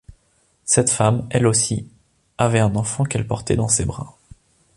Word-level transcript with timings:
Cette 0.65 0.89
femme, 0.89 1.27
elle 1.29 1.45
aussi, 1.45 1.87
avait 2.39 2.57
un 2.57 2.75
enfant 2.75 3.03
qu’elle 3.03 3.27
portait 3.27 3.55
dans 3.55 3.67
ses 3.67 3.85
bras. 3.85 4.17